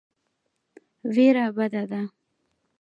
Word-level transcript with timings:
وېره 1.13 1.45
بده 1.57 1.81
ده. 1.89 2.01